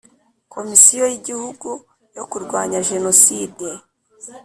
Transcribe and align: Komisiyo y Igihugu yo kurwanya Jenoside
Komisiyo 0.53 1.03
y 1.11 1.15
Igihugu 1.19 1.69
yo 2.15 2.23
kurwanya 2.31 2.79
Jenoside 2.89 3.67